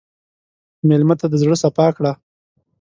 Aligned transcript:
مېلمه 0.87 1.15
ته 1.19 1.25
د 1.29 1.33
زړه 1.41 1.55
صفا 1.63 1.87
کړه. 1.97 2.11